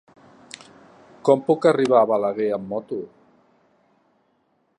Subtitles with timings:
[1.29, 3.01] Com puc arribar a Balaguer amb moto?